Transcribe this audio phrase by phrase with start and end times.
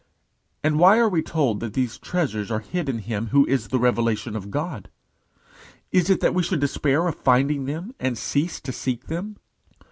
[0.63, 3.77] And why are we told that these treasures are hid in him who is the
[3.77, 4.89] Revelation of God?
[5.91, 9.37] Is it that we should despair of finding them and cease to seek them?